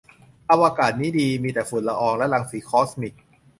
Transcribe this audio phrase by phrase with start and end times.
[0.49, 3.13] อวกาศนี้ดี มีแต่ฝุ่นละออง และรังสีคอสมิก